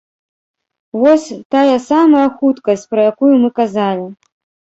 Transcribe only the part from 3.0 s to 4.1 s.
якую мы казалі.